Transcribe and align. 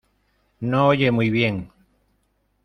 No 0.61 0.87
oye 0.87 1.11
muy 1.11 1.29
bien. 1.29 1.71